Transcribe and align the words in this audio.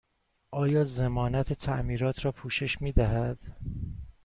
آیا 0.51 0.83
ضمانت 0.83 1.53
تعمیرات 1.53 2.25
را 2.25 2.31
پوشش 2.31 2.81
می 2.81 2.91
دهد؟ 2.91 3.37